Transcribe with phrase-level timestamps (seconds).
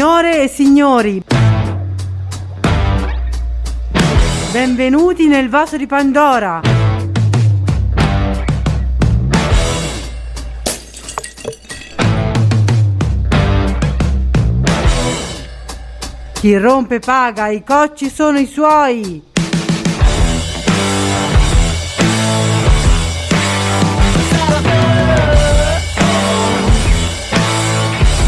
[0.00, 1.22] Signore e signori,
[4.50, 6.62] benvenuti nel vaso di Pandora.
[16.32, 19.29] Chi rompe paga, i cocci sono i suoi.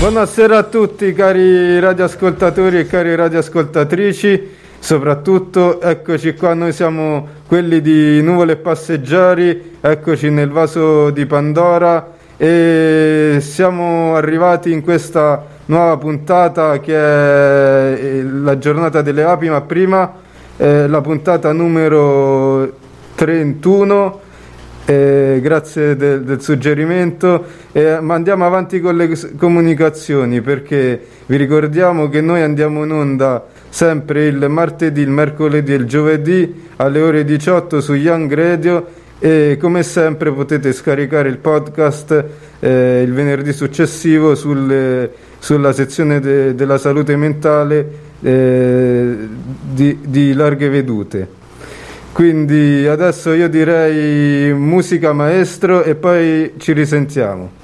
[0.03, 4.49] Buonasera a tutti cari radioascoltatori e cari radioascoltatrici,
[4.81, 13.37] soprattutto eccoci qua, noi siamo quelli di Nuvole Passeggiari, eccoci nel vaso di Pandora e
[13.39, 20.15] siamo arrivati in questa nuova puntata che è eh, la giornata delle api, ma prima
[20.57, 22.73] eh, la puntata numero
[23.15, 24.21] 31
[24.85, 32.09] eh, grazie del, del suggerimento, eh, ma andiamo avanti con le comunicazioni perché vi ricordiamo
[32.09, 37.25] che noi andiamo in onda sempre il martedì, il mercoledì e il giovedì alle ore
[37.25, 38.87] 18 su Young Radio
[39.19, 42.25] e come sempre potete scaricare il podcast
[42.59, 47.89] eh, il venerdì successivo sulle, sulla sezione de, della salute mentale
[48.21, 49.17] eh,
[49.63, 51.41] di, di larghe vedute.
[52.13, 57.62] Quindi adesso io direi musica maestro e poi ci risentiamo.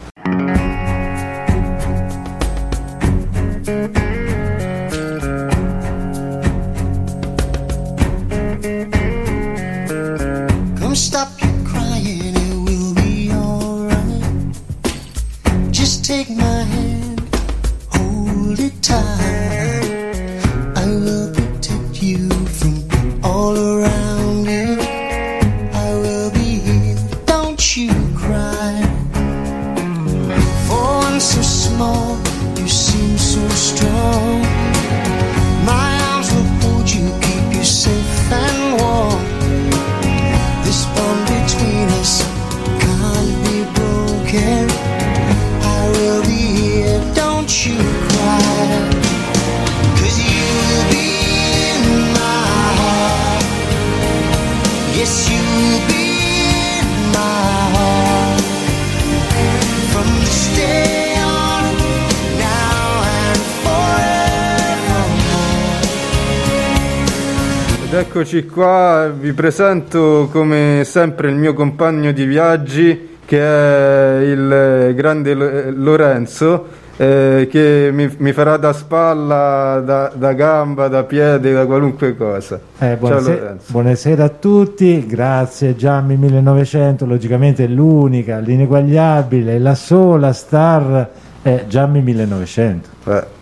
[67.99, 75.35] Eccoci qua, vi presento come sempre il mio compagno di viaggi che è il grande
[75.35, 76.67] Lorenzo
[76.97, 82.61] eh, che mi, mi, farà da spalla, da, da, gamba, da piede, da qualunque cosa.
[82.79, 91.11] Eh, buonasera, buonasera, a tutti, grazie Giammi 1900, logicamente l'unica, l'ineguagliabile, la sola star
[91.43, 92.89] è Giammi 1900.
[93.07, 93.38] Eh.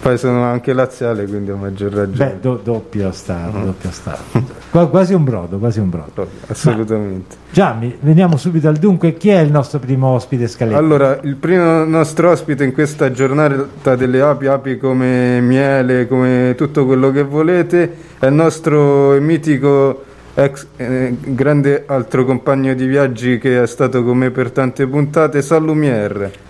[0.00, 2.30] Poi sono anche laziale, quindi ho maggior ragione.
[2.30, 3.64] Beh, do, doppio star, uh-huh.
[3.66, 4.18] doppio star.
[4.70, 6.26] Qu- quasi un brodo, quasi un brodo.
[6.46, 7.36] Assolutamente.
[7.38, 9.14] Ma, Gianni, veniamo subito al dunque.
[9.14, 10.78] Chi è il nostro primo ospite scaletta?
[10.78, 16.86] Allora, il primo nostro ospite in questa giornata delle api, api come miele, come tutto
[16.86, 23.62] quello che volete, è il nostro mitico ex eh, grande altro compagno di viaggi che
[23.62, 26.48] è stato con me per tante puntate, Sallumier.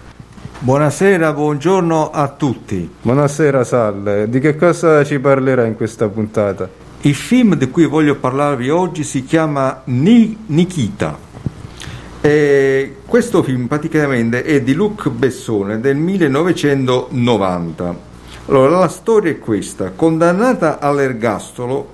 [0.62, 2.86] Buonasera, buongiorno a tutti.
[3.00, 6.68] Buonasera Sal, di che cosa ci parlerà in questa puntata?
[7.00, 11.16] Il film di cui voglio parlarvi oggi si chiama Ni- Nikita.
[12.20, 17.96] E questo film praticamente è di Luc Bessone del 1990.
[18.48, 21.92] Allora, la storia è questa: condannata all'ergastolo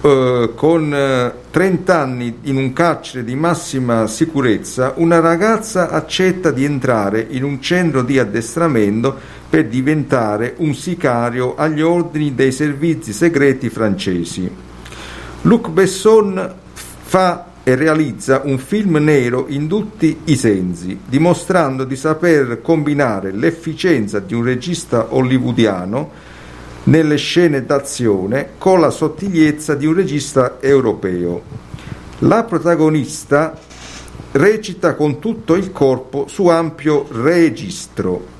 [0.00, 6.64] eh, con eh, 30 anni in un carcere di massima sicurezza, una ragazza accetta di
[6.64, 9.16] entrare in un centro di addestramento
[9.48, 14.48] per diventare un sicario agli ordini dei servizi segreti francesi.
[15.42, 22.62] Luc Besson fa e realizza un film nero in tutti i sensi, dimostrando di saper
[22.62, 26.36] combinare l'efficienza di un regista hollywoodiano
[26.88, 31.42] nelle scene d'azione con la sottigliezza di un regista europeo.
[32.20, 33.56] La protagonista
[34.32, 38.36] recita con tutto il corpo su ampio registro.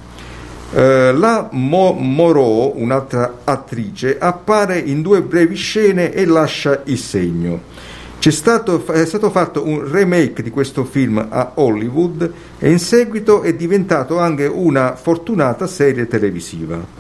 [0.73, 7.77] Eh, la Mo- Moreau, un'altra attrice, appare in due brevi scene e lascia il segno.
[8.19, 13.55] Stato, è stato fatto un remake di questo film a Hollywood e in seguito è
[13.55, 16.98] diventato anche una fortunata serie televisiva.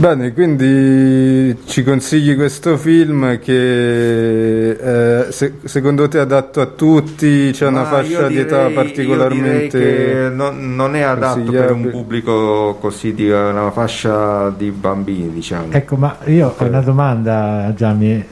[0.00, 7.50] Bene, quindi ci consigli questo film che eh, se- secondo te è adatto a tutti,
[7.52, 9.78] c'è una Ma fascia io di età direi- io direi particolarmente...
[9.78, 15.66] che non, non è adatto per un pubblico così di una fascia di bambini, diciamo.
[15.72, 18.26] Ecco, ma io ho una domanda, Gianni, eh,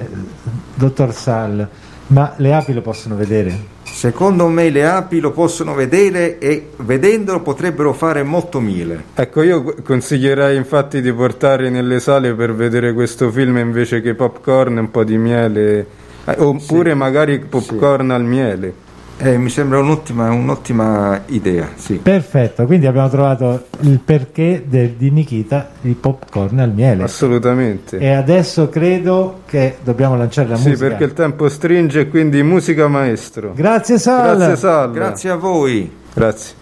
[0.75, 1.69] dottor Sal,
[2.06, 3.76] ma le api lo possono vedere?
[3.98, 9.02] Secondo me le api lo possono vedere e vedendolo potrebbero fare molto mille.
[9.12, 14.76] Ecco, io consiglierei infatti di portare nelle sale per vedere questo film invece che popcorn
[14.76, 15.86] e un po' di miele,
[16.26, 18.72] eh, oppure magari popcorn al miele.
[19.20, 21.94] Eh, mi sembra un'ottima, un'ottima idea, sì.
[21.94, 27.03] Perfetto, quindi abbiamo trovato il perché del- di Nikita, il popcorn al miele.
[27.03, 27.99] Assolutamente.
[27.99, 30.87] E adesso credo che dobbiamo lanciare la Sì, musica.
[30.88, 33.53] perché il tempo stringe, quindi musica maestro.
[33.56, 34.37] Grazie Sal!
[34.37, 34.93] Grazie Salva.
[34.94, 35.91] Grazie a voi.
[36.15, 36.55] Grazie.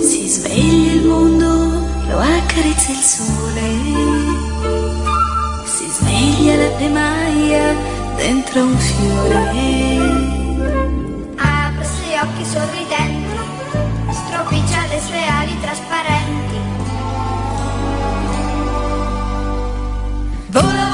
[0.00, 1.46] Si sveglia il mondo,
[2.08, 3.66] lo accarezza il sole.
[5.64, 7.17] Si sveglia la pemaia
[8.28, 9.36] dentro un fiore.
[11.36, 13.38] Apre i occhi sorridenti,
[14.10, 16.58] stropiccia le sue ali trasparenti.
[20.48, 20.87] Vola,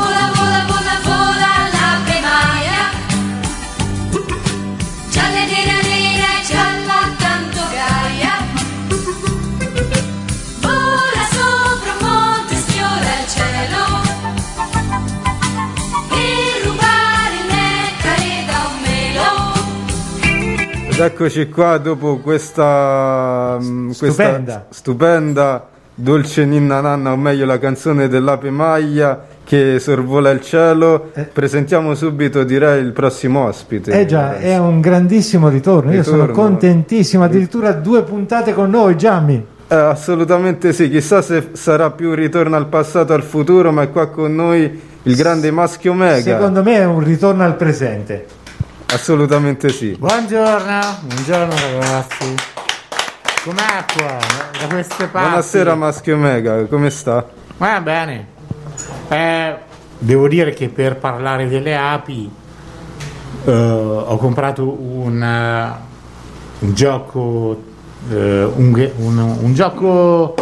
[20.96, 24.66] Ed eccoci qua dopo questa mm, questa Stupenda.
[24.70, 31.10] stupenda dolce ninna nanna, o meglio la canzone dell'ape maglia che sorvola il cielo.
[31.14, 31.22] Eh.
[31.24, 33.90] Presentiamo subito, direi, il prossimo ospite.
[33.90, 36.42] Eh già, è un grandissimo ritorno, io sono Ritorno.
[36.42, 39.44] contentissimo, addirittura due puntate con noi, Gianni.
[39.66, 43.82] Eh, assolutamente sì, chissà se sarà più un ritorno al passato o al futuro, ma
[43.82, 46.36] è qua con noi il grande maschio Mega.
[46.36, 48.42] Secondo me è un ritorno al presente.
[48.98, 49.96] Assolutamente sì.
[49.98, 52.32] Buongiorno, buongiorno ragazzi.
[53.42, 54.18] Com'è qua?
[54.60, 55.28] Da queste parti?
[55.28, 57.26] Buonasera maschio Mega, come sta?
[57.56, 58.26] Va bene.
[59.08, 59.56] Eh,
[59.98, 62.30] devo dire che per parlare delle api
[63.46, 65.72] eh, ho comprato un, eh,
[66.60, 67.62] un gioco
[68.10, 70.36] eh, un, un- un gioco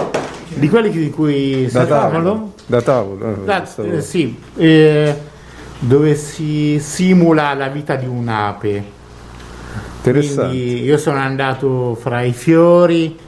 [0.48, 2.52] di quelli di cui Da tavolo?
[2.66, 3.32] Da tavolo.
[3.32, 5.30] eh, Da- eh, sì, eh,
[5.84, 8.84] dove si simula la vita di un'ape.
[9.96, 10.50] Interessante.
[10.56, 13.18] Quindi io sono andato fra i fiori,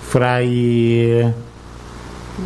[0.00, 1.24] fra, i,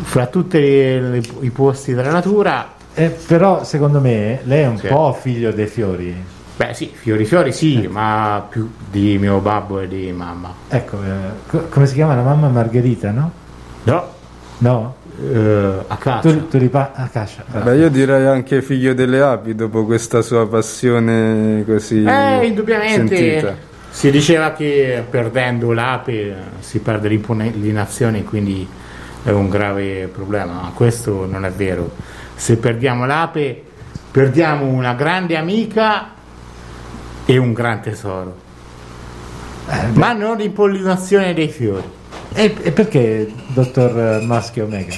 [0.03, 2.73] fra tutti i posti della natura.
[2.93, 4.87] Eh, però secondo me lei è un Sì.
[4.87, 6.15] po' figlio dei fiori.
[6.55, 10.51] Beh sì, fiori fiori sì, ma più di mio babbo e di mamma.
[10.69, 13.31] Ecco, eh, co- come si chiama la mamma Margherita, no?
[13.83, 14.15] No,
[14.59, 14.95] No?
[15.19, 16.29] Eh, a casa.
[16.29, 17.43] Tu, tu ripa- ah, Cascia.
[17.63, 23.55] Beh, io direi anche figlio delle api dopo questa sua passione così Eh, indubbiamente sentita.
[23.89, 28.67] si diceva che perdendo l'ape eh, si perde l'impollinazione, quindi
[29.23, 31.89] è un grave problema, ma questo non è vero.
[32.35, 33.61] Se perdiamo l'ape,
[34.11, 36.09] perdiamo una grande amica
[37.25, 38.35] e un gran tesoro,
[39.95, 41.95] ma non l'impollinazione dei fiori.
[42.39, 44.93] E, e perché, dottor Maschio Omega?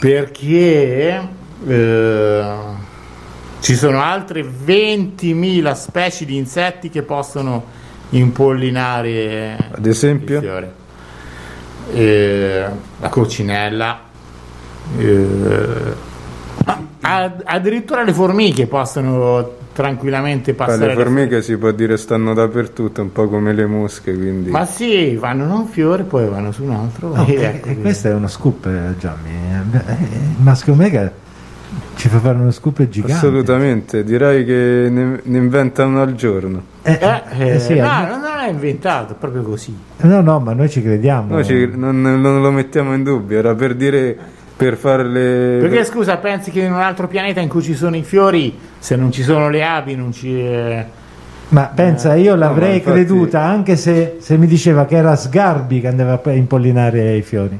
[0.00, 1.28] perché
[1.66, 2.54] eh,
[3.60, 7.64] ci sono altre 20.000 specie di insetti che possono
[8.10, 10.36] impollinare Ad esempio?
[10.36, 10.72] il fiore.
[11.92, 12.64] Eh,
[12.98, 14.00] la coccinella,
[14.96, 15.94] eh,
[17.44, 20.86] addirittura le formiche possono tranquillamente passare.
[20.86, 25.16] le formiche si può dire stanno dappertutto, un po' come le mosche, quindi Ma sì,
[25.16, 27.08] vanno da un fiore, poi vanno su un altro.
[27.10, 29.28] Oh, e e, ecco e che- questo è uno scoop, eh, Gianni.
[29.30, 29.92] Eh, eh,
[30.38, 31.12] Il Maschio Omega
[31.96, 33.14] ci fa fare uno scoop gigante.
[33.14, 36.62] assolutamente, direi che ne, ne inventa uno al giorno.
[36.82, 39.76] Eh, Eh, eh, eh, sì, no, eh, non è inventato, è proprio così.
[40.02, 41.34] no, no, ma noi ci crediamo.
[41.34, 44.16] Noi ci- non, non lo mettiamo in dubbio, era per dire,
[44.56, 45.58] per farle...
[45.60, 48.96] Perché scusa, pensi che in un altro pianeta in cui ci sono i fiori, se
[48.96, 50.38] non ci sono le api, non ci.
[50.38, 50.84] eh,
[51.48, 55.80] Ma pensa, io l'avrei ma infatti- creduta anche se, se mi diceva che era Sgarbi
[55.80, 57.58] che andava a impollinare i fiori.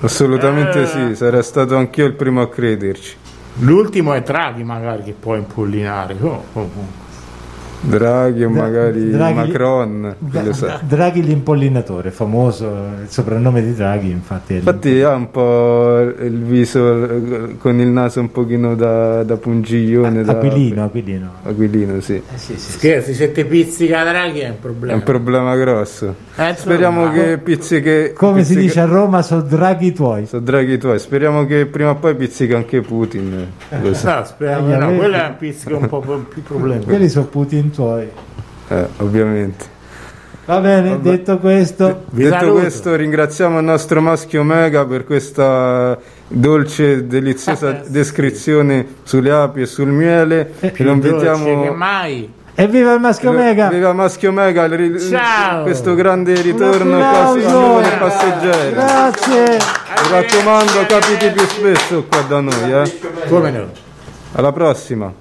[0.00, 0.86] Assolutamente Eh.
[0.86, 3.16] sì, sarei stato anch'io il primo a crederci.
[3.58, 6.16] L'ultimo è Draghi, magari che può impollinare.
[6.20, 7.08] Oh, oh, oh.
[7.82, 10.14] Draghi o Dra- magari Draghi- Macron,
[10.50, 10.80] sa.
[10.82, 12.66] Draghi l'impollinatore, famoso,
[13.02, 17.88] il soprannome di Draghi infatti è Infatti ha un po' il viso eh, con il
[17.88, 21.30] naso un pochino da, da pungiglione, da Aquilino, Aquilino.
[21.42, 22.14] Aquilino, sì.
[22.16, 22.72] Eh, sì, sì, sì.
[22.72, 24.94] Scherzi, se ti pizzica Draghi è un È problema.
[24.96, 26.14] un problema grosso.
[26.36, 28.12] Eh, Speriamo che pizziche.
[28.14, 30.26] Come si pizziche- dice a Roma, sono draghi tuoi.
[30.26, 30.98] Sono draghi tuoi.
[30.98, 33.46] Speriamo che prima o poi pizzica anche Putin.
[33.82, 34.08] Lo so.
[34.10, 34.98] No, speriamo, Eh, no, vedi?
[34.98, 36.84] quello è un pizzico un po' più problema.
[36.84, 38.08] Quelli sono Putin tuoi.
[38.68, 39.78] Eh, ovviamente.
[40.46, 42.60] Va bene, detto questo, Vi Detto saluto.
[42.60, 45.96] questo, ringraziamo il nostro maschio Mega per questa
[46.26, 50.52] dolce e deliziosa descrizione sulle api e sul miele.
[50.60, 51.16] E Più lo dolce che
[51.48, 51.72] invitiamo.
[51.74, 52.32] mai.
[52.56, 53.68] evviva il maschio Mega!
[53.68, 55.62] Viva Maschio Mega, il ri- Ciao.
[55.62, 57.48] questo grande ritorno qua applauso!
[57.48, 58.72] su Nuvole Passeggeri.
[58.72, 59.42] Grazie!
[59.42, 62.72] Mi raccomando, capiti più spesso qua da noi.
[62.72, 62.98] Eh.
[63.28, 63.66] Come no?
[64.32, 65.12] Alla prossima.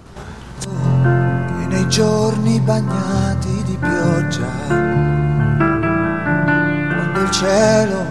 [1.89, 4.45] Giorni bagnati di pioggia,
[6.87, 8.05] quando il cielo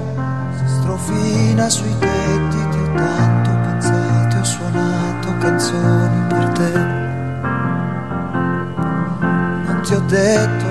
[0.56, 6.72] si strofina sui tetti, ti ho tanto pensato e ho suonato canzoni per te.
[9.66, 10.66] Non ti ho detto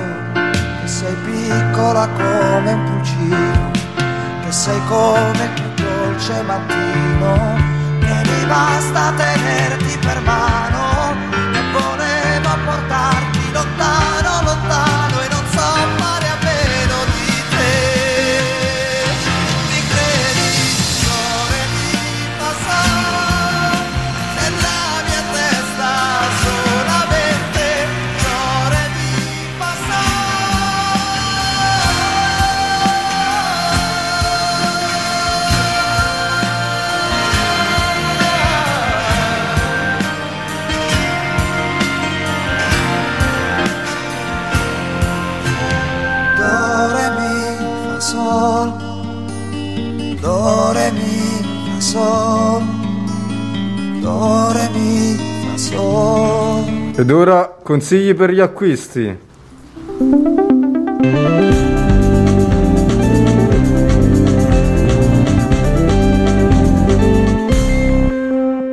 [0.82, 3.72] che sei piccola come un pulcino,
[4.44, 7.56] che sei come il più dolce mattino,
[8.00, 10.87] che mi basta tenerti per mano
[13.58, 14.97] lontano, lontano
[50.98, 52.64] mi fa sol
[54.02, 59.18] Do re mi fa sol Ed ora consigli per gli acquisti.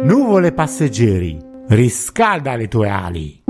[0.05, 1.39] Nuvole passeggeri,
[1.69, 3.43] riscalda le tue ali.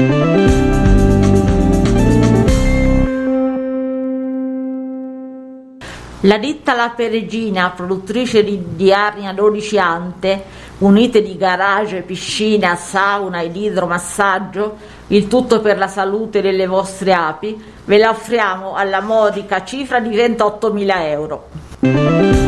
[6.25, 10.45] La ditta La Peregina, produttrice di, di arnie ad 12 ante,
[10.79, 14.77] unite di garage, piscina, sauna ed idromassaggio,
[15.09, 20.17] il tutto per la salute delle vostre api, ve la offriamo alla modica cifra di
[20.17, 22.44] 28.000 euro.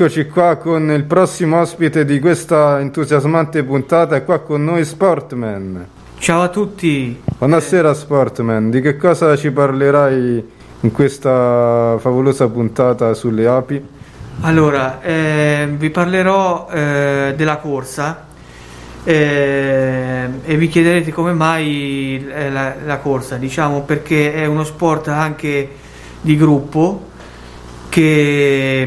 [0.00, 5.84] Eccoci qua con il prossimo ospite di questa entusiasmante puntata, è qua con noi Sportman.
[6.20, 7.20] Ciao a tutti.
[7.36, 10.48] Buonasera Sportman, di che cosa ci parlerai
[10.82, 13.84] in questa favolosa puntata sulle api?
[14.42, 18.28] Allora, eh, vi parlerò eh, della corsa
[19.02, 25.08] eh, e vi chiederete come mai eh, la, la corsa, diciamo perché è uno sport
[25.08, 25.68] anche
[26.20, 27.06] di gruppo
[27.88, 28.86] che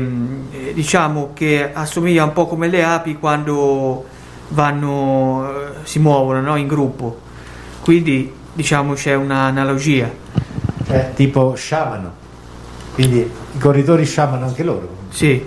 [0.74, 4.06] diciamo che assomiglia un po' come le api quando
[4.50, 6.56] vanno, eh, si muovono no?
[6.56, 7.20] in gruppo,
[7.82, 10.10] quindi diciamo c'è un'analogia.
[10.86, 12.14] Cioè, tipo sciamano.
[12.94, 14.90] Quindi i corridori sciamano anche loro.
[15.10, 15.44] Sì,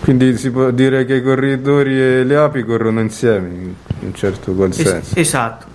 [0.00, 4.52] Quindi si può dire che i corridori e le api corrono insieme in un certo
[4.52, 5.18] qual es- senso.
[5.18, 5.66] esatto.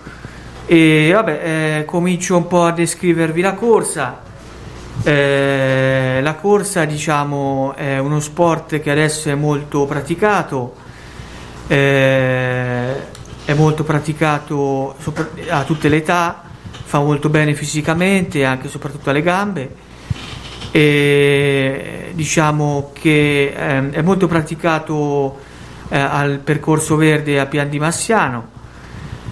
[0.66, 1.40] E vabbè,
[1.80, 4.28] eh, comincio un po' a descrivervi la corsa.
[5.02, 10.74] Eh, la corsa, diciamo, è uno sport che adesso è molto praticato,
[11.66, 12.94] eh,
[13.44, 14.94] è molto praticato
[15.48, 16.42] a tutte le età,
[16.84, 19.74] fa molto bene fisicamente, anche e soprattutto alle gambe.
[20.72, 25.38] E diciamo che ehm, è molto praticato
[25.88, 28.48] eh, al percorso verde a Pian di Massiano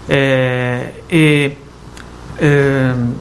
[0.06, 1.56] eh, e
[2.36, 3.20] ehm,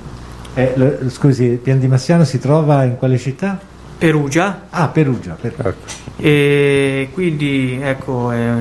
[0.57, 3.59] Eh, lo- scusi, Pian di Massiano si trova in quale città?
[3.95, 5.37] Perugia Ah, Perugia.
[5.39, 5.53] Per...
[5.55, 5.73] Ecco.
[6.17, 8.53] e quindi ecco eh,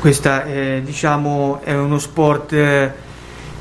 [0.00, 2.92] questa è, diciamo è uno sport eh,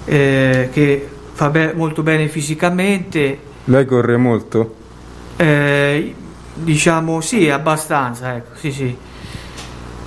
[0.06, 4.76] eh, che fa be- molto bene fisicamente Lei corre molto?
[5.38, 6.16] Eh,
[6.56, 8.98] diciamo sì, abbastanza, ecco, sì, sì.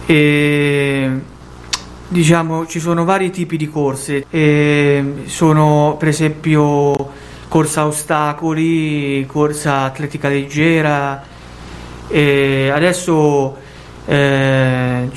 [0.06, 1.10] E,
[2.14, 6.94] diciamo ci sono vari tipi di corse, e sono per esempio
[7.48, 11.22] corsa a ostacoli, corsa atletica leggera.
[12.06, 13.56] E adesso
[14.06, 15.08] eh,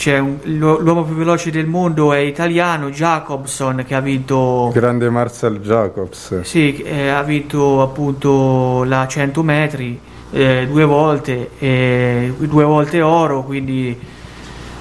[0.44, 6.42] l'u- l'uomo più veloce del mondo è italiano, Jacobson, che ha vinto Grande Marcel Jacobs.
[6.42, 10.00] sì, eh, ha vinto appunto la 100 metri
[10.32, 14.16] eh, due volte, eh, due volte oro, quindi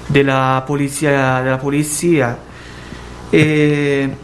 [0.07, 1.41] della polizia.
[1.41, 2.37] Della polizia.
[3.29, 4.15] E,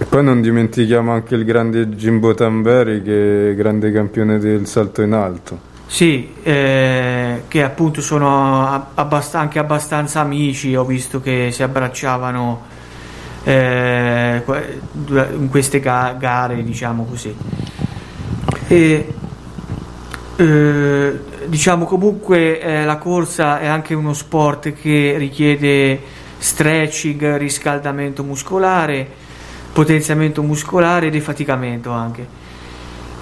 [0.00, 5.02] E poi non dimentichiamo anche il grande Jimbo Tamberi che è grande campione del salto
[5.02, 5.58] in alto.
[5.86, 12.62] sì, eh, che appunto sono abbast- anche abbastanza amici, ho visto che si abbracciavano
[13.44, 17.34] eh, in queste ga- gare, diciamo così.
[18.68, 19.14] E,
[20.36, 26.00] eh, diciamo comunque eh, la corsa è anche uno sport che richiede
[26.36, 29.06] stretching, riscaldamento muscolare,
[29.72, 32.26] potenziamento muscolare e defaticamento anche.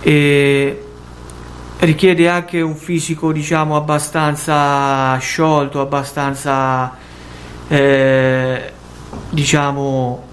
[0.01, 0.83] E
[1.79, 6.95] richiede anche un fisico diciamo abbastanza sciolto, abbastanza
[7.69, 8.73] eh,
[9.31, 10.25] diciamo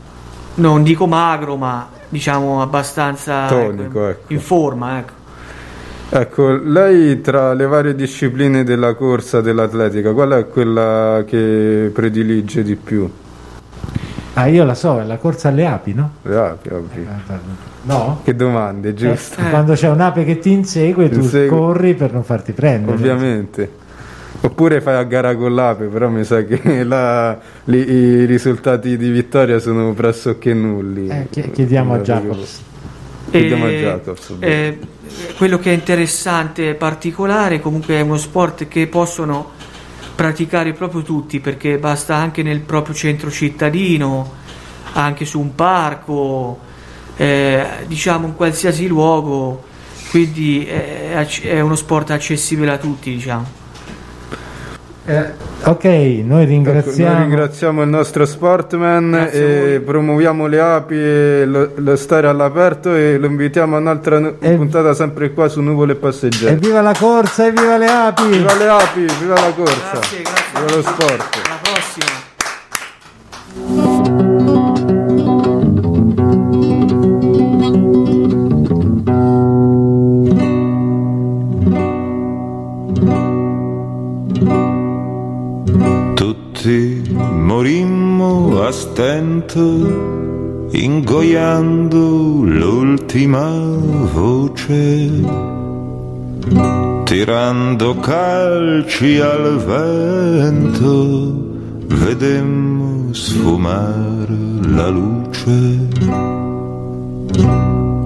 [0.56, 4.34] non dico magro ma diciamo abbastanza Tonico, ecco.
[4.34, 5.23] in forma ecco.
[6.10, 12.76] Ecco, lei tra le varie discipline della corsa, dell'atletica, qual è quella che predilige di
[12.76, 13.10] più?
[14.36, 16.12] Ah, io la so, è la corsa alle api, no?
[16.24, 17.06] Le api, ovvio.
[17.84, 18.22] No?
[18.24, 19.40] Che domande, giusto?
[19.42, 21.48] Eh, Quando c'è un'ape che ti insegue, tu Insegue.
[21.56, 22.94] corri per non farti prendere.
[22.96, 23.82] Ovviamente.
[24.42, 29.10] Oppure fai a gara con l'ape, però mi sa che là, lì i risultati di
[29.10, 31.08] vittoria sono pressoché nulli.
[31.08, 32.62] Eh, chi- chiediamo a Jacobs.
[33.38, 34.36] E, a Jacobs.
[34.40, 34.80] eh,
[35.38, 39.52] quello che è interessante e particolare comunque è uno sport che possono
[40.16, 44.32] praticare proprio tutti perché basta anche nel proprio centro cittadino,
[44.94, 46.60] anche su un parco,
[47.18, 49.64] eh, diciamo in qualsiasi luogo,
[50.12, 53.62] quindi è, acc- è uno sport accessibile a tutti, diciamo.
[55.06, 57.12] Ok, noi Ecco, ringraziamo.
[57.14, 62.96] noi ringraziamo il nostro sportman Grazie e promuoviamo le api e lo, lo stare all'aperto
[62.96, 66.54] e lo invitiamo a un'altra nu- E- puntata sempre qua su Nuvole e Passeggeri.
[66.54, 68.28] Evviva la corsa, evviva le api!
[68.30, 70.62] Viva le api, viva la corsa, Grazie, grazie.
[70.62, 71.40] viva lo sport.
[71.46, 73.83] Alla prossima!
[87.64, 93.48] Morimmo a stento, ingoiando l'ultima
[94.12, 95.10] voce,
[97.06, 101.32] tirando calci al vento,
[101.88, 105.88] vedemmo sfumare la luce,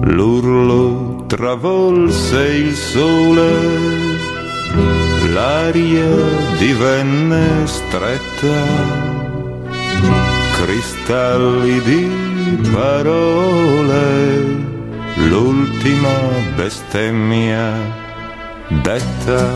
[0.04, 3.50] l'urlo travolse il sole,
[5.32, 6.14] l'aria
[6.58, 9.17] divenne stretta,
[10.64, 14.42] cristalli di parole,
[15.28, 16.10] l'ultima
[16.56, 17.72] bestemmia
[18.82, 19.46] detta.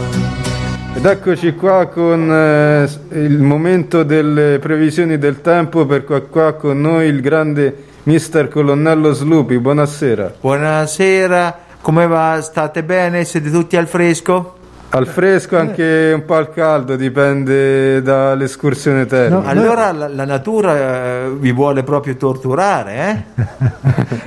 [0.94, 2.88] Ed eccoci qua con eh,
[3.18, 9.12] il momento delle previsioni del tempo per qua, qua con noi il grande mister colonnello
[9.12, 9.58] Slupi.
[9.58, 10.34] Buonasera.
[10.40, 12.40] Buonasera, come va?
[12.42, 13.24] State bene?
[13.24, 14.60] Siete tutti al fresco?
[14.94, 19.48] Al fresco anche un po' al caldo, dipende dall'escursione termica.
[19.48, 23.44] Allora la, la natura eh, vi vuole proprio torturare, eh?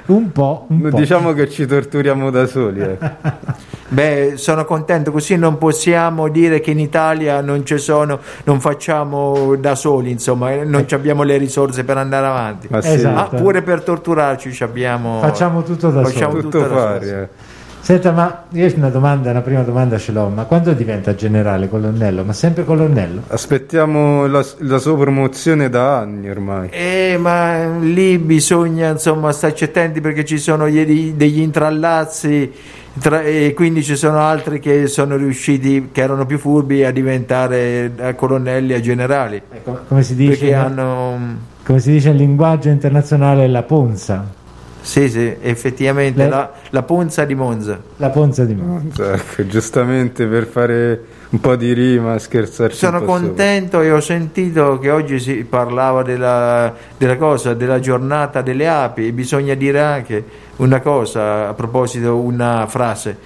[0.08, 0.98] un po', un po'.
[0.98, 2.80] Diciamo che ci torturiamo da soli.
[2.82, 2.98] eh.
[3.90, 9.56] Beh, sono contento, così non possiamo dire che in Italia non ci sono, non facciamo
[9.58, 12.68] da soli, insomma, eh, non ci abbiamo le risorse per andare avanti.
[12.72, 12.94] Ma sì.
[12.94, 13.36] Esatto.
[13.36, 15.20] Ah, pure per torturarci ci abbiamo...
[15.22, 16.42] Facciamo tutto da facciamo soli.
[16.42, 17.06] tutto Tutto da fare.
[17.06, 17.12] soli.
[17.22, 17.54] eh.
[17.86, 22.24] Senta, ma io una domanda, una prima domanda ce l'ho, ma quando diventa generale colonnello?
[22.24, 23.22] Ma sempre colonnello?
[23.28, 26.70] Aspettiamo la, la sua promozione da anni ormai.
[26.72, 32.52] Eh, ma lì bisogna insomma starci attenti perché ci sono gli- degli intrallazzi
[33.00, 37.92] tra- e quindi ci sono altri che sono riusciti, che erano più furbi, a diventare
[37.96, 39.40] eh, colonnelli e generali.
[39.52, 41.20] Ecco, come si dice, Perché hanno...
[41.64, 44.44] come si dice in linguaggio internazionale, la ponza.
[44.86, 47.82] Sì, sì, effettivamente Le- la, la ponza di Monza.
[47.98, 49.14] La ponza di Monza.
[49.14, 53.28] Ecco, giustamente per fare un po' di rima, scherzarci Sono un po' sopra.
[53.28, 59.08] contento e ho sentito che oggi si parlava della, della cosa, della giornata delle api
[59.08, 60.24] e bisogna dire anche
[60.58, 63.18] una cosa a proposito, una frase,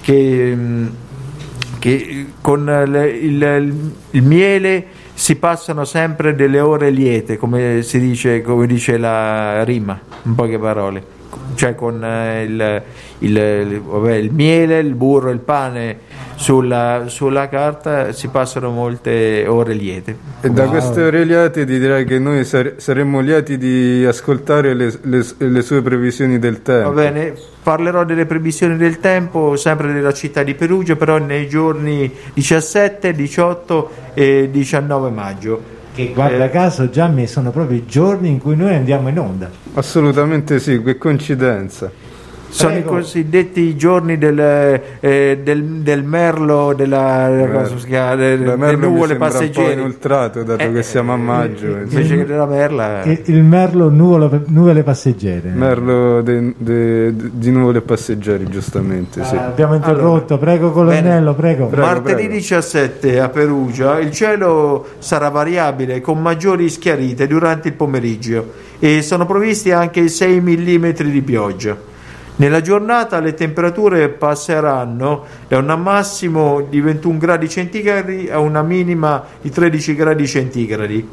[0.00, 0.86] che, mm,
[1.78, 3.74] che con le- il,
[4.10, 9.98] il miele si passano sempre delle ore liete, come si dice, come dice la rima,
[10.22, 11.12] in poche parole.
[11.54, 12.82] Cioè con eh, il,
[13.18, 15.98] il- vabbè, il miele, il burro, il pane
[16.36, 20.16] sulla, sulla carta si passano molte ore liete.
[20.40, 24.92] E da queste ore liete ti direi che noi sare- saremmo lieti di ascoltare le,
[25.02, 26.92] le- le sue previsioni del tempo.
[26.92, 32.10] Va bene, parlerò delle previsioni del tempo sempre della città di Perugia, però nei giorni
[32.34, 35.72] 17, 18 e 19 maggio.
[35.94, 39.48] Che guarda Eh, caso, Gianni, sono proprio i giorni in cui noi andiamo in onda.
[39.74, 41.88] Assolutamente sì, che coincidenza.
[42.54, 44.38] Sono i cosiddetti giorni del,
[45.00, 49.72] eh, del, del merlo, della, delle, Merlo mi nuvole sembra un po' passeggeri.
[49.72, 51.66] inoltrato, dato Eh, che siamo a maggio.
[51.66, 51.82] eh.
[51.82, 55.50] Invece che della merla, Il, il merlo nuvolo- nuvole passeggere.
[55.50, 59.24] Merlo de- de- de- di nuvole passeggeri, giustamente.
[59.24, 59.34] Sì.
[59.34, 61.66] Ah, abbiamo interrotto, prego colonnello, prego.
[61.66, 62.32] Prego, Martedì prego.
[62.34, 69.26] 17 a Perugia il cielo sarà variabile con maggiori schiarite durante il pomeriggio e sono
[69.26, 71.92] previsti anche 6 mm di pioggia.
[72.36, 79.22] Nella giornata le temperature passeranno da un massimo di 21 gradi centigradi a una minima
[79.40, 81.08] di 13 gradi centigradi.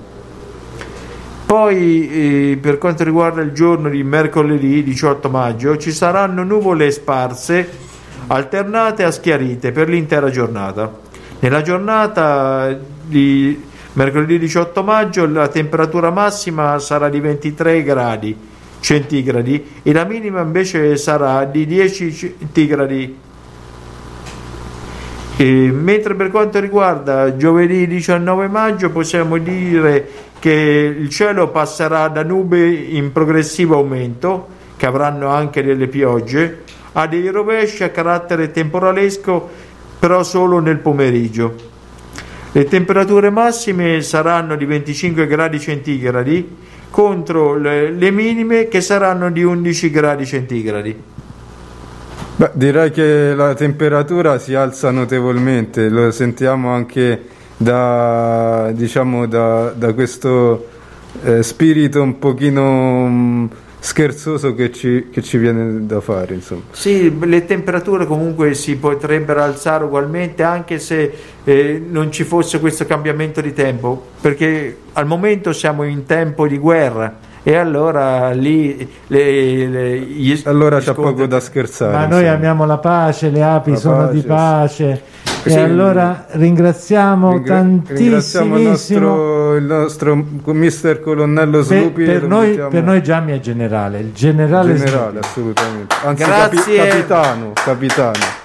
[1.45, 7.69] Poi eh, per quanto riguarda il giorno di mercoledì 18 maggio ci saranno nuvole sparse
[8.27, 10.91] alternate a schiarite per l'intera giornata.
[11.39, 18.49] Nella giornata di mercoledì 18 maggio la temperatura massima sarà di 23 gradi
[18.81, 23.17] centigradi e la minima invece sarà di 10 centigradi.
[25.37, 32.23] E mentre per quanto riguarda giovedì 19 maggio possiamo dire che il cielo passerà da
[32.23, 36.63] nubi in progressivo aumento, che avranno anche delle piogge,
[36.93, 39.49] a dei rovesci a carattere temporalesco,
[39.99, 41.69] però solo nel pomeriggio.
[42.51, 46.57] Le temperature massime saranno di 25 gradi centigradi
[46.91, 51.03] contro le, le minime che saranno di 11 gradi centigradi.
[52.35, 57.27] Beh, direi che la temperatura si alza notevolmente, lo sentiamo anche
[57.57, 60.67] da, diciamo, da, da questo
[61.23, 63.45] eh, spirito un pochino mm,
[63.83, 66.61] scherzoso che ci, che ci viene da fare, insomma.
[66.71, 71.11] Sì, le temperature comunque si potrebbero alzare ugualmente anche se
[71.43, 76.59] eh, non ci fosse questo cambiamento di tempo, perché al momento siamo in tempo di
[76.59, 81.91] guerra e allora lì le, le- gli, Allora gli c'è scontri- poco da scherzare.
[81.91, 82.35] Ma noi insomma.
[82.35, 85.30] amiamo la pace, le api La sono di pace, pace.
[85.43, 85.57] E Sì.
[85.57, 92.03] allora ringraziamo Ringra- ringraziamo il nostro, il nostro mister colonnello Per, Slupi.
[92.03, 95.95] per lo noi, per noi Gianni è generale, il generale, generale, assolutamente.
[96.03, 96.75] Anzi, Grazie.
[96.75, 98.40] capi- capitano, capitano.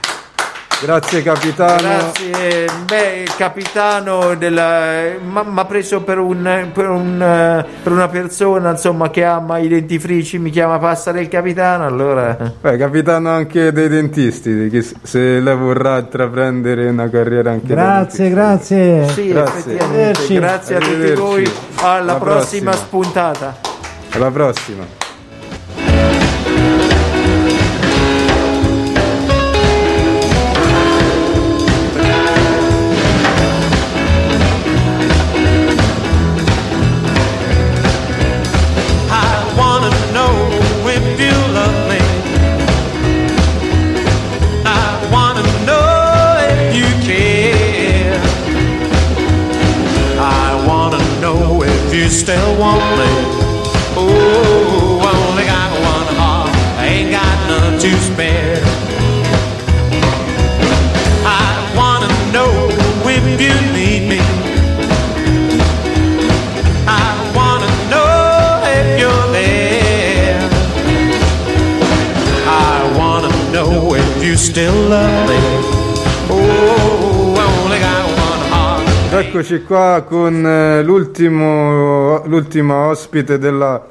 [0.80, 1.76] Grazie capitano.
[1.80, 8.70] Grazie, beh, il capitano mi ha preso per, un, per, un, eh, per una persona
[8.70, 12.36] insomma, che ama i dentifrici, mi chiama Passare il capitano, allora...
[12.60, 14.70] Beh, capitano anche dei dentisti,
[15.02, 19.08] se lei vorrà intraprendere una carriera anche Grazie, grazie.
[19.08, 20.38] Sì, Grazie.
[20.38, 22.72] grazie a tutti voi, alla Alla prossima prossima.
[22.72, 23.56] spuntata.
[24.12, 25.05] Alla prossima.
[74.36, 75.38] Still love me.
[76.28, 79.12] Oh, only got one heart.
[79.12, 83.82] Eccoci qua con eh, l'ultimo, l'ultima ospite della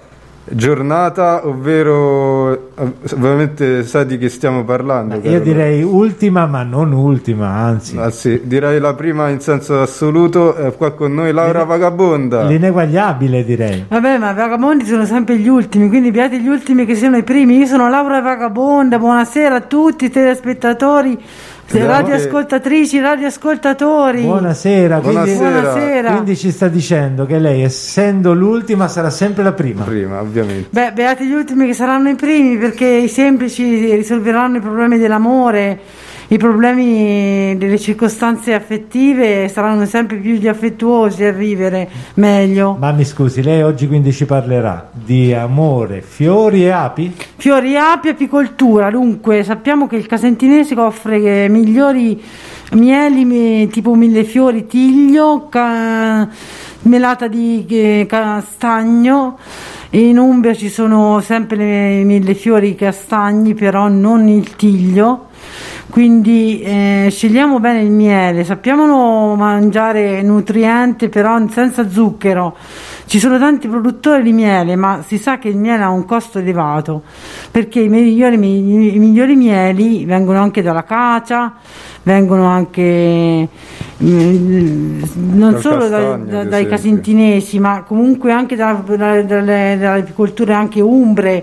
[0.47, 5.19] giornata, ovvero eh, ovviamente sai di chi stiamo parlando.
[5.23, 7.97] Io direi ultima, ma non ultima, anzi.
[7.97, 12.43] Ah, sì, direi la prima in senso assoluto, è qua con noi Laura Vagabonda.
[12.43, 13.85] L'ineguagliabile, direi.
[13.87, 17.23] Vabbè, ma i vagabondi sono sempre gli ultimi, quindi beati gli ultimi che siano i
[17.23, 17.57] primi.
[17.57, 21.19] Io sono Laura Vagabonda, buonasera a tutti i telespettatori,
[21.67, 24.21] Vediamo radioascoltatrici, radioascoltatori.
[24.21, 26.11] Buonasera, quindi, Buonasera.
[26.11, 29.83] quindi ci sta dicendo che lei, essendo l'ultima, sarà sempre la prima.
[29.83, 30.67] Prima, ovviamente.
[30.69, 35.79] Beh, beati gli ultimi che saranno i primi perché i semplici risolveranno i problemi dell'amore,
[36.27, 42.75] i problemi delle circostanze affettive saranno sempre più gli affettuosi a vivere meglio.
[42.79, 47.15] Ma mi scusi, lei oggi quindi ci parlerà di amore, fiori e api?
[47.35, 48.89] Fiori, api, apicoltura.
[48.89, 52.19] Dunque, sappiamo che il casentinese offre migliori
[52.71, 56.27] mieli mi- tipo millefiori tiglio, ca-
[56.83, 59.37] melata di eh, castagno.
[59.91, 65.24] In Umbria ci sono sempre le millefiori castagni, però non il tiglio.
[65.95, 72.53] Quindi eh, scegliamo bene il miele, sappiamo mangiare nutriente però senza zucchero.
[73.05, 76.39] Ci sono tanti produttori di miele, ma si sa che il miele ha un costo
[76.39, 77.03] elevato
[77.49, 81.53] perché i migliori, i migliori mieli vengono anche dalla cacia,
[82.03, 83.47] vengono anche
[84.03, 89.21] mm, non Dal solo da- castagno, da- ad dai casintinesi, ma comunque anche da- da-
[89.21, 91.41] dalle, dalle apicolture anche umbre,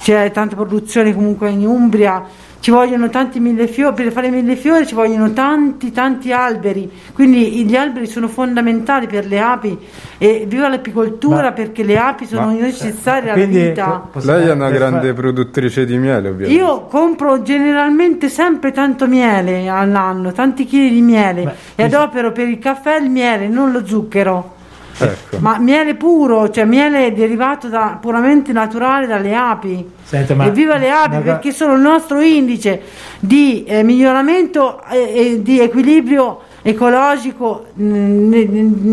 [0.00, 2.48] c'è tanta produzione comunque in Umbria.
[2.60, 8.06] Ci vogliono tanti millefiori, per fare millefiori ci vogliono tanti tanti alberi, quindi gli alberi
[8.06, 9.78] sono fondamentali per le api
[10.18, 14.10] e viva l'apicoltura Ma- perché le api sono Ma- necessarie alla vita.
[14.22, 16.60] Lei è una grande fa- produttrice di miele, ovviamente.
[16.62, 22.46] Io compro generalmente sempre tanto miele all'anno, tanti chili di miele Ma- e adopero per
[22.46, 24.58] il caffè il miele, non lo zucchero.
[25.04, 25.38] Ecco.
[25.38, 29.90] Ma miele puro, cioè miele derivato da, puramente naturale dalle api.
[30.02, 32.80] Senta, ma- Evviva le api una- perché sono il nostro indice
[33.20, 37.84] di eh, miglioramento e, e di equilibrio ecologico mh,
[38.28, 38.48] ne-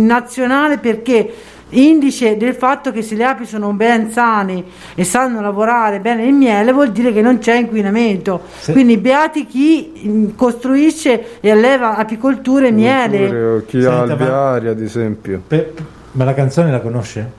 [0.06, 1.34] nazionale perché
[1.72, 4.64] indice del fatto che se le api sono ben sane
[4.96, 9.46] e sanno lavorare bene il miele vuol dire che non c'è inquinamento Se- quindi beati
[9.46, 15.42] chi mh, costruisce e alleva apicolture e miele chi Senta, ha ma- alveari, ad esempio.
[15.46, 15.74] per-
[16.14, 17.32] ma la canzone la conosce?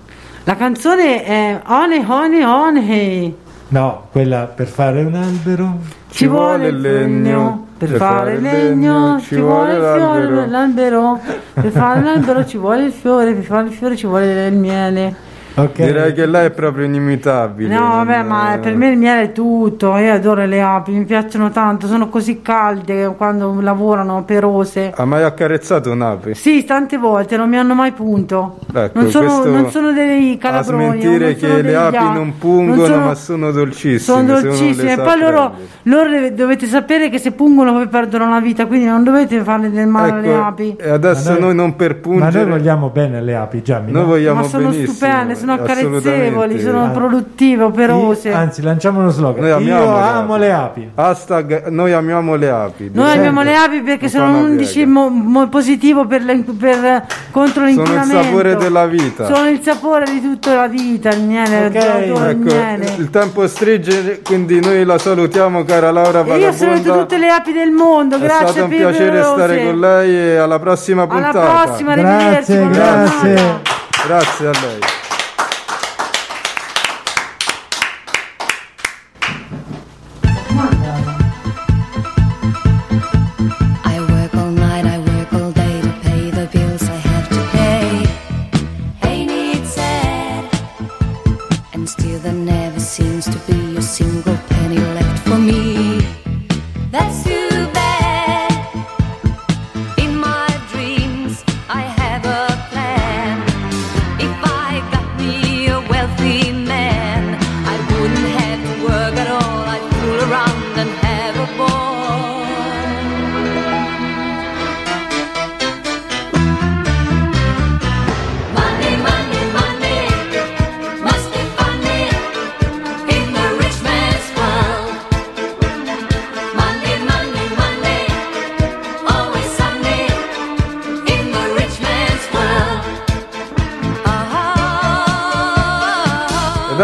[0.44, 3.36] la canzone è Honey Honey Honey
[3.70, 5.76] No, quella per fare un albero.
[6.10, 11.20] Ci vuole il legno per fare il legno, ci vuole il fiore per l'albero,
[11.54, 15.14] per fare l'albero ci vuole il fiore, per fare il fiore ci vuole il miele.
[15.54, 15.82] Ok.
[15.82, 17.74] Direi che lei è proprio inimitabile.
[17.74, 21.50] No, vabbè, ma per me il miele è tutto, io adoro le api, mi piacciono
[21.50, 24.92] tanto, sono così calde quando lavorano, perose.
[24.94, 26.34] Ha mai accarezzato un'ape?
[26.34, 28.58] Sì, tante volte, non mi hanno mai punto.
[28.72, 30.84] Ecco, non, sono, non sono dei A calabroni.
[31.00, 33.98] smentire non sono che le api a- non pungono, sono- ma sono dolcissime.
[33.98, 34.92] sono dolcissime.
[34.92, 35.52] E poi loro,
[35.84, 39.86] loro dovete sapere che se pungono poi perdono la vita, quindi non dovete fare del
[39.88, 40.76] male alle Ecco, api.
[40.78, 43.90] e adesso Ma noi- noi, non per Ma pungere, noi vogliamo bene le api, Gianni.
[43.90, 44.08] noi no?
[44.08, 44.92] vogliamo Ma sono benissimo.
[44.92, 48.28] stupende, sono sono accarezzevoli, sono produttive, operose.
[48.28, 49.42] Io- anzi, lanciamo uno slogan.
[49.42, 50.40] Noi amiamo Io le amo api.
[50.40, 50.90] le api.
[50.94, 52.90] Hashtag noi amiamo le api.
[52.92, 54.90] Noi amiamo le api perché Non sono un indice piega.
[54.90, 58.22] mo- mo- positivo per, le- per- contro Sono il l'inquinamento.
[58.22, 59.24] sapore della vita.
[59.26, 62.92] Sono il sapore di tutta la vita, il miele, il adoro il Ecco, miele.
[62.98, 67.52] il tempo stringe, quindi noi la salutiamo, cara Laura E io saluto tutte le api
[67.52, 69.32] del mondo, È grazie stato un piacere Rose.
[69.34, 71.62] stare con lei e alla prossima Alla puntata.
[71.64, 73.34] prossima, arrivederci, buona grazie.
[73.34, 73.76] giornata.
[74.06, 74.78] Grazie a lei.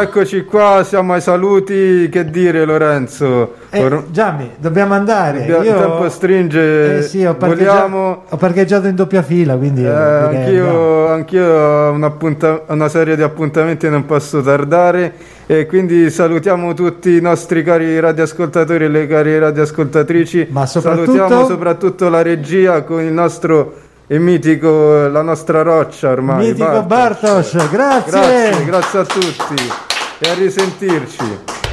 [0.04, 2.08] Eccoci qua, siamo ai saluti.
[2.10, 3.54] Che dire, Lorenzo?
[3.70, 5.40] Eh, Or- Gianni, dobbiamo andare.
[5.44, 6.98] Il Io- tempo stringe.
[6.98, 8.22] Eh sì, ho parcheggiato, Vogliamo.
[8.28, 13.16] ho parcheggiato in doppia fila, quindi Eh, eh, anch'io, anch'io ho un appunta- una serie
[13.16, 15.12] di appuntamenti e non posso tardare
[15.46, 21.46] e quindi salutiamo tutti i nostri cari radioascoltatori e le cari radioascoltatrici Ma soprattutto- salutiamo
[21.46, 23.74] soprattutto la regia con il nostro
[24.06, 28.10] e mitico la nostra roccia ormai Mitico Bartosz, grazie.
[28.10, 31.63] grazie grazie a tutti e a risentirci